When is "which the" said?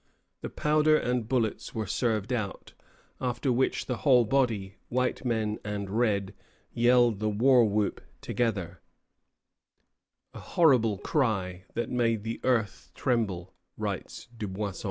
3.51-3.97